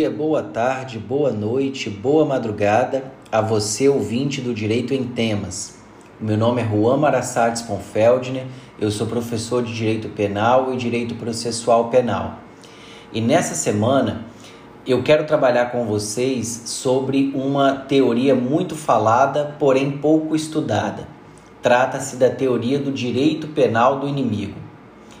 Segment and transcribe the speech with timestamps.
[0.00, 5.76] Dia, boa tarde, boa noite, boa madrugada a você, ouvinte do Direito em Temas.
[6.18, 8.46] Meu nome é Juan Marassades Ponfeldner,
[8.80, 12.38] eu sou professor de Direito Penal e Direito Processual Penal.
[13.12, 14.24] E nessa semana
[14.86, 21.06] eu quero trabalhar com vocês sobre uma teoria muito falada, porém pouco estudada.
[21.60, 24.58] Trata-se da teoria do direito penal do inimigo.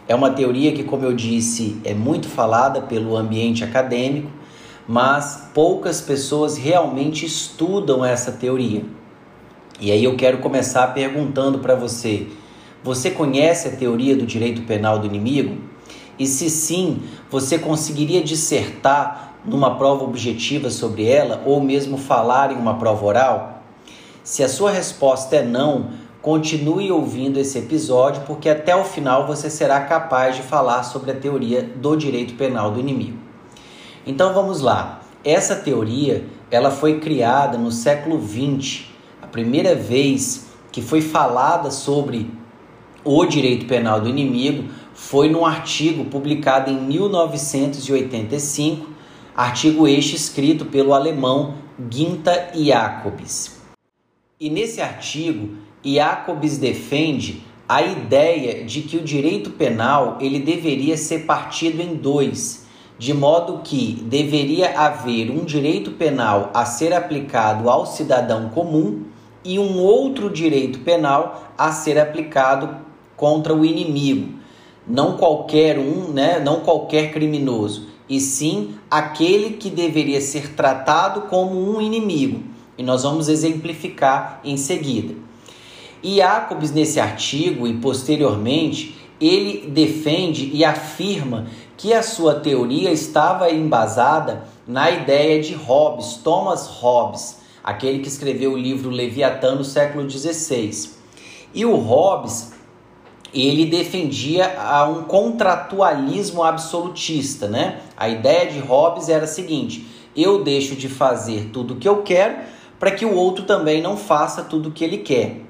[0.08, 4.39] É uma teoria que, como eu disse, é muito falada pelo ambiente acadêmico,
[4.90, 8.82] mas poucas pessoas realmente estudam essa teoria.
[9.80, 12.26] E aí eu quero começar perguntando para você:
[12.82, 15.58] você conhece a teoria do direito penal do inimigo?
[16.18, 22.56] E se sim, você conseguiria dissertar numa prova objetiva sobre ela ou mesmo falar em
[22.56, 23.62] uma prova oral?
[24.24, 29.48] Se a sua resposta é não, Continue ouvindo esse episódio, porque até o final você
[29.48, 33.29] será capaz de falar sobre a teoria do direito penal do inimigo.
[34.06, 35.00] Então vamos lá.
[35.22, 38.84] Essa teoria ela foi criada no século XX.
[39.22, 42.30] A primeira vez que foi falada sobre
[43.04, 48.88] o direito penal do inimigo foi num artigo publicado em 1985,
[49.34, 51.54] artigo este escrito pelo alemão
[51.90, 53.58] Ginta Jacobs.
[54.38, 61.20] E nesse artigo Jacobs defende a ideia de que o direito penal ele deveria ser
[61.20, 62.59] partido em dois,
[63.00, 69.04] de modo que deveria haver um direito penal a ser aplicado ao cidadão comum
[69.42, 72.76] e um outro direito penal a ser aplicado
[73.16, 74.34] contra o inimigo,
[74.86, 81.74] não qualquer um, né, não qualquer criminoso, e sim aquele que deveria ser tratado como
[81.74, 82.42] um inimigo.
[82.76, 85.14] E nós vamos exemplificar em seguida.
[86.02, 91.46] E Jacobs, nesse artigo e posteriormente, ele defende e afirma
[91.80, 98.52] que a sua teoria estava embasada na ideia de Hobbes, Thomas Hobbes, aquele que escreveu
[98.52, 100.90] o livro Leviatã no século XVI.
[101.54, 102.52] E o Hobbes,
[103.32, 104.52] ele defendia
[104.90, 107.80] um contratualismo absolutista, né?
[107.96, 112.02] A ideia de Hobbes era a seguinte: eu deixo de fazer tudo o que eu
[112.02, 112.40] quero
[112.78, 115.40] para que o outro também não faça tudo o que ele quer.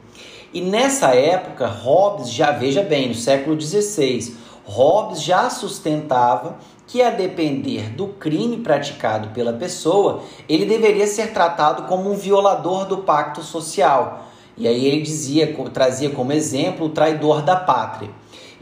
[0.55, 4.37] E nessa época, Hobbes já, veja bem, no século XVI,
[4.71, 11.89] Hobbes já sustentava que, a depender do crime praticado pela pessoa, ele deveria ser tratado
[11.89, 14.27] como um violador do pacto social.
[14.57, 18.11] E aí ele dizia, trazia como exemplo o traidor da pátria.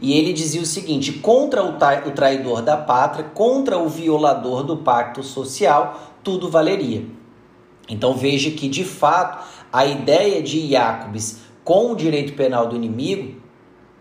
[0.01, 1.77] E ele dizia o seguinte: contra o
[2.11, 7.05] traidor da pátria, contra o violador do pacto social, tudo valeria.
[7.87, 13.38] Então veja que, de fato, a ideia de Jacobs com o direito penal do inimigo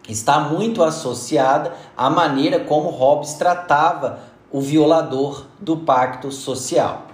[0.08, 4.20] está muito associada à maneira como Hobbes tratava
[4.50, 7.06] o violador do pacto social.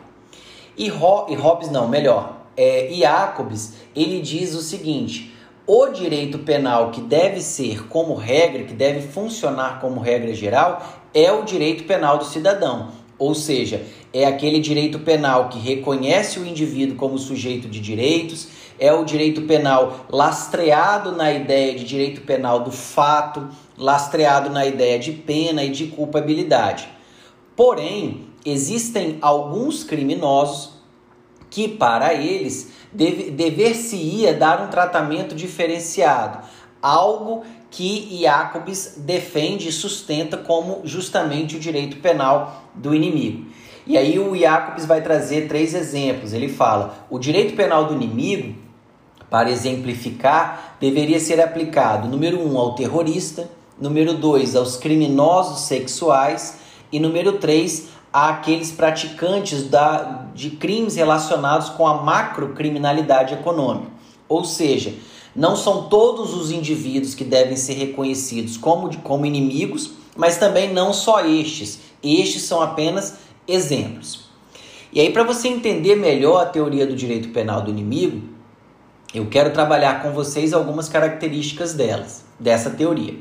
[0.77, 5.34] E, Ho e Hobbes não, melhor, é, Jacobs, ele diz o seguinte:
[5.66, 11.33] o direito penal que deve ser como regra, que deve funcionar como regra geral, é
[11.33, 12.91] o direito penal do cidadão.
[13.16, 18.49] Ou seja, é aquele direito penal que reconhece o indivíduo como sujeito de direitos,
[18.79, 24.99] é o direito penal lastreado na ideia de direito penal do fato, lastreado na ideia
[24.99, 26.89] de pena e de culpabilidade.
[27.57, 30.75] Porém, existem alguns criminosos
[31.51, 36.45] que, para eles, deve, dever-se-ia dar um tratamento diferenciado,
[36.83, 43.47] algo que Jacobs defende e sustenta como justamente o direito penal do inimigo.
[43.87, 46.33] E aí o Jacobs vai trazer três exemplos.
[46.33, 48.64] Ele fala: o direito penal do inimigo
[49.34, 56.59] para exemplificar, deveria ser aplicado, número um, ao terrorista, número dois, aos criminosos sexuais
[56.93, 63.91] e número três, àqueles praticantes da, de crimes relacionados com a macrocriminalidade econômica.
[64.28, 64.95] Ou seja,
[65.34, 70.92] não são todos os indivíduos que devem ser reconhecidos como, como inimigos, mas também não
[70.92, 71.81] só estes.
[72.04, 73.16] Estes são apenas
[73.48, 74.27] exemplos.
[74.92, 78.34] E aí, para você entender melhor a teoria do direito penal do inimigo,
[79.15, 83.15] eu quero trabalhar com vocês algumas características delas, dessa teoria.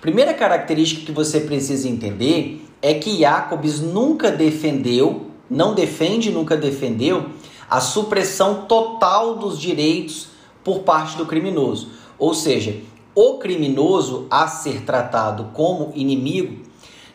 [0.00, 7.30] Primeira característica que você precisa entender é que Jacobs nunca defendeu, não defende, nunca defendeu
[7.68, 10.28] a supressão total dos direitos
[10.64, 11.90] por parte do criminoso.
[12.18, 12.80] Ou seja,
[13.14, 16.64] o criminoso a ser tratado como inimigo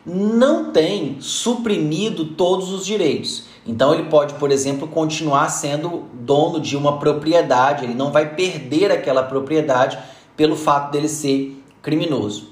[0.06, 3.46] não tem suprimido todos os direitos.
[3.66, 8.92] Então ele pode, por exemplo, continuar sendo dono de uma propriedade, ele não vai perder
[8.92, 9.98] aquela propriedade
[10.38, 12.50] pelo fato dele ser criminoso.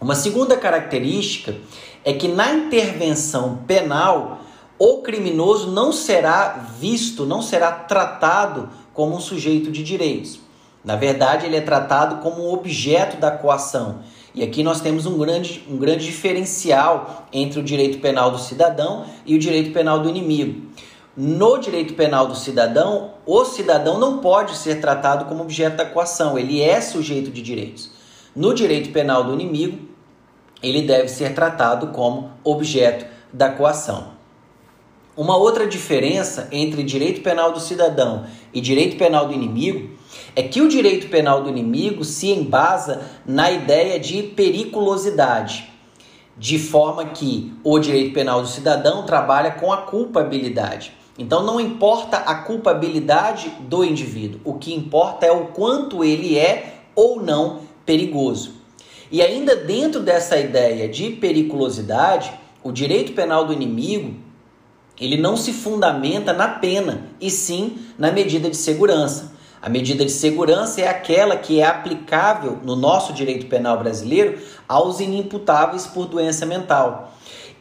[0.00, 1.56] Uma segunda característica
[2.04, 4.38] é que na intervenção penal
[4.78, 10.40] o criminoso não será visto, não será tratado como um sujeito de direitos.
[10.82, 13.98] Na verdade, ele é tratado como um objeto da coação.
[14.34, 19.04] E aqui nós temos um grande, um grande diferencial entre o direito penal do cidadão
[19.26, 20.68] e o direito penal do inimigo.
[21.16, 26.38] No direito penal do cidadão, o cidadão não pode ser tratado como objeto da coação,
[26.38, 27.90] ele é sujeito de direitos.
[28.34, 29.78] No direito penal do inimigo,
[30.62, 34.12] ele deve ser tratado como objeto da coação.
[35.16, 38.24] Uma outra diferença entre direito penal do cidadão
[38.54, 39.98] e direito penal do inimigo
[40.34, 45.70] é que o direito penal do inimigo se embasa na ideia de periculosidade,
[46.36, 50.92] de forma que o direito penal do cidadão trabalha com a culpabilidade.
[51.18, 56.82] Então não importa a culpabilidade do indivíduo, o que importa é o quanto ele é
[56.94, 58.52] ou não perigoso.
[59.10, 64.14] E ainda dentro dessa ideia de periculosidade, o direito penal do inimigo
[65.00, 69.32] ele não se fundamenta na pena, e sim na medida de segurança.
[69.62, 75.00] A medida de segurança é aquela que é aplicável no nosso direito penal brasileiro aos
[75.00, 77.12] inimputáveis por doença mental.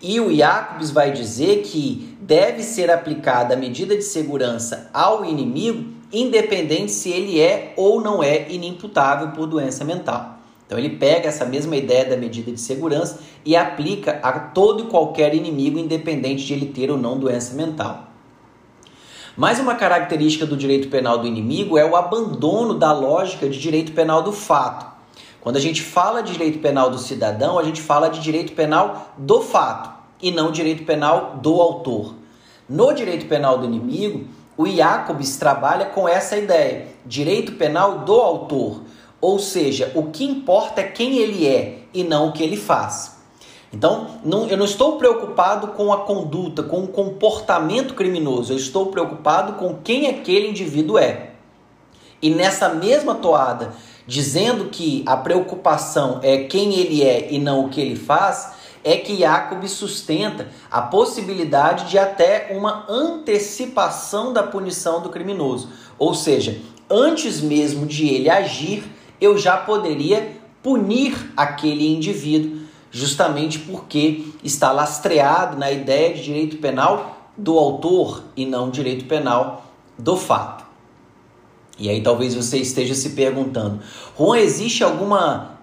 [0.02, 5.92] E o Jacobs vai dizer que deve ser aplicada a medida de segurança ao inimigo,
[6.14, 10.38] independente se ele é ou não é inimputável por doença mental.
[10.66, 14.88] Então ele pega essa mesma ideia da medida de segurança e aplica a todo e
[14.88, 18.09] qualquer inimigo, independente de ele ter ou não doença mental.
[19.40, 23.94] Mais uma característica do direito penal do inimigo é o abandono da lógica de direito
[23.94, 24.86] penal do fato.
[25.40, 29.14] Quando a gente fala de direito penal do cidadão, a gente fala de direito penal
[29.18, 29.92] do fato
[30.22, 32.16] e não direito penal do autor.
[32.68, 34.28] No direito penal do inimigo,
[34.58, 38.82] o Jacobs trabalha com essa ideia, direito penal do autor.
[39.22, 43.19] Ou seja, o que importa é quem ele é e não o que ele faz.
[43.72, 48.88] Então, não, eu não estou preocupado com a conduta, com o comportamento criminoso, eu estou
[48.88, 51.32] preocupado com quem aquele indivíduo é.
[52.22, 53.74] E nessa mesma toada,
[54.08, 58.98] dizendo que a preocupação é quem ele é e não o que ele faz, é
[58.98, 65.70] que Jacob sustenta a possibilidade de até uma antecipação da punição do criminoso.
[65.98, 68.84] Ou seja, antes mesmo de ele agir,
[69.20, 72.59] eu já poderia punir aquele indivíduo,
[72.92, 79.66] justamente porque está lastreado na ideia de direito penal do autor e não direito penal
[79.98, 80.66] do fato.
[81.78, 83.80] E aí talvez você esteja se perguntando:
[84.18, 85.60] Juan, existe alguma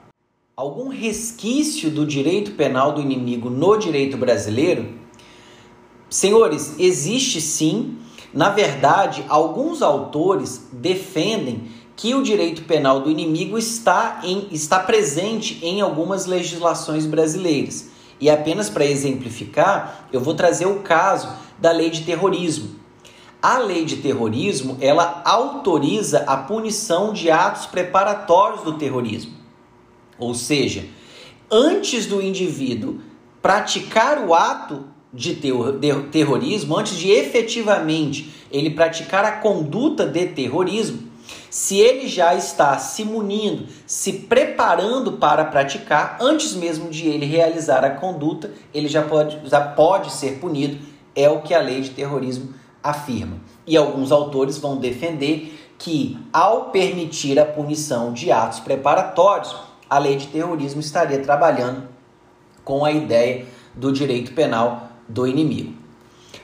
[0.56, 4.94] algum resquício do direito penal do inimigo no direito brasileiro?
[6.08, 7.98] Senhores, existe sim.
[8.32, 15.58] Na verdade, alguns autores defendem que o direito penal do inimigo está, em, está presente
[15.64, 17.88] em algumas legislações brasileiras.
[18.20, 21.28] E apenas para exemplificar, eu vou trazer o caso
[21.58, 22.76] da lei de terrorismo.
[23.40, 29.32] A lei de terrorismo, ela autoriza a punição de atos preparatórios do terrorismo.
[30.18, 30.84] Ou seja,
[31.50, 32.98] antes do indivíduo
[33.40, 35.34] praticar o ato de
[36.10, 41.05] terrorismo, antes de efetivamente ele praticar a conduta de terrorismo,
[41.56, 47.82] se ele já está se munindo, se preparando para praticar, antes mesmo de ele realizar
[47.82, 50.76] a conduta, ele já pode, já pode ser punido,
[51.14, 53.38] é o que a lei de terrorismo afirma.
[53.66, 59.56] E alguns autores vão defender que, ao permitir a punição de atos preparatórios,
[59.88, 61.88] a lei de terrorismo estaria trabalhando
[62.62, 65.72] com a ideia do direito penal do inimigo.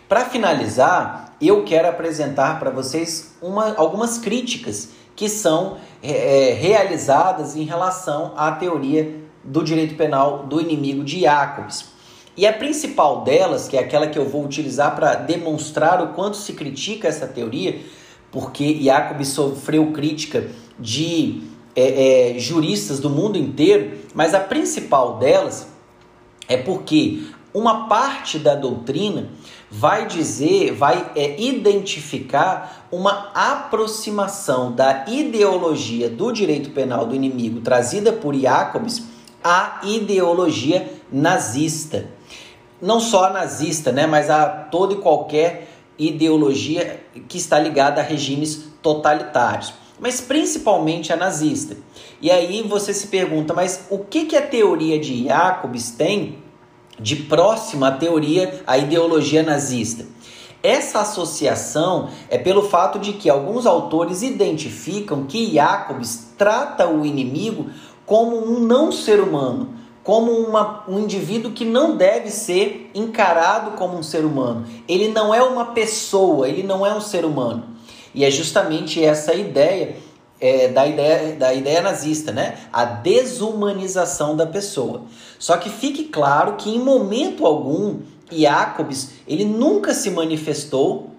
[0.08, 7.56] Para finalizar, eu quero apresentar para vocês uma, algumas críticas que são é, é, realizadas
[7.56, 11.92] em relação à teoria do direito penal do inimigo de Jacobs.
[12.36, 16.36] E a principal delas, que é aquela que eu vou utilizar para demonstrar o quanto
[16.36, 17.80] se critica essa teoria,
[18.30, 21.42] porque Jacobs sofreu crítica de
[21.76, 25.68] é, é, juristas do mundo inteiro, mas a principal delas
[26.48, 27.22] é porque
[27.54, 29.28] uma parte da doutrina
[29.70, 38.12] vai dizer, vai é, identificar uma aproximação da ideologia do direito penal do inimigo trazida
[38.12, 39.02] por Jacobs
[39.42, 42.06] à ideologia nazista.
[42.80, 45.68] Não só a nazista, né, mas a toda e qualquer
[45.98, 51.76] ideologia que está ligada a regimes totalitários, mas principalmente a nazista.
[52.20, 56.41] E aí você se pergunta, mas o que, que a teoria de Jacobs tem
[57.02, 60.06] de próxima à teoria, à ideologia nazista.
[60.62, 67.66] Essa associação é pelo fato de que alguns autores identificam que Jacobs trata o inimigo
[68.06, 69.70] como um não ser humano,
[70.04, 74.64] como uma, um indivíduo que não deve ser encarado como um ser humano.
[74.88, 77.64] Ele não é uma pessoa, ele não é um ser humano.
[78.14, 79.96] E é justamente essa ideia
[80.42, 82.58] é, da, ideia, da ideia nazista, né?
[82.72, 85.04] A desumanização da pessoa.
[85.38, 91.10] Só que fique claro que em momento algum Jacobs ele nunca se manifestou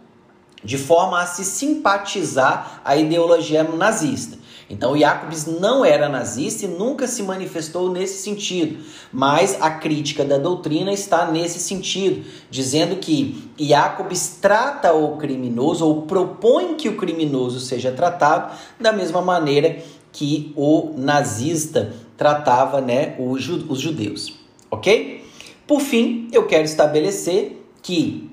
[0.62, 4.38] de forma a se simpatizar a ideologia nazista.
[4.70, 8.80] Então, Jacobs não era nazista e nunca se manifestou nesse sentido,
[9.12, 16.04] mas a crítica da doutrina está nesse sentido, dizendo que Jacobs trata o criminoso ou
[16.04, 19.78] propõe que o criminoso seja tratado da mesma maneira
[20.12, 24.34] que o nazista tratava né, os judeus.
[24.70, 25.24] Ok?
[25.68, 28.30] Por fim, eu quero estabelecer que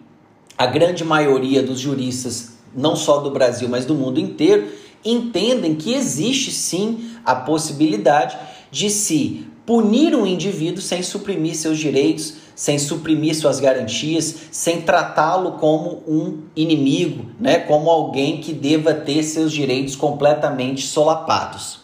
[0.56, 4.68] a grande maioria dos juristas, não só do Brasil, mas do mundo inteiro,
[5.04, 8.36] entendem que existe sim a possibilidade
[8.70, 15.52] de se punir um indivíduo sem suprimir seus direitos, sem suprimir suas garantias, sem tratá-lo
[15.52, 21.80] como um inimigo, né, como alguém que deva ter seus direitos completamente solapados.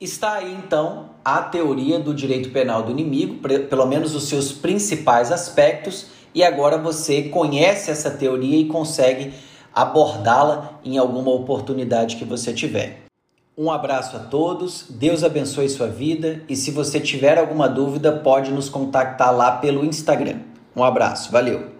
[0.00, 3.36] Está aí então a teoria do direito penal do inimigo,
[3.68, 9.32] pelo menos os seus principais aspectos, e agora você conhece essa teoria e consegue
[9.74, 13.02] abordá-la em alguma oportunidade que você tiver.
[13.56, 18.50] Um abraço a todos, Deus abençoe sua vida e se você tiver alguma dúvida, pode
[18.50, 20.38] nos contactar lá pelo Instagram.
[20.74, 21.79] Um abraço, valeu!